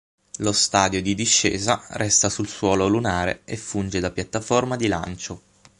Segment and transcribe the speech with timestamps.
[0.39, 5.41] Lo stadio di discesa resta sul suolo lunare e funge da piattaforma di lancio.